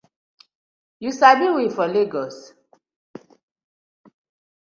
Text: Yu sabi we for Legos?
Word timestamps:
Yu 1.03 1.11
sabi 1.19 1.47
we 1.55 1.63
for 1.75 1.87
Legos? 1.95 2.35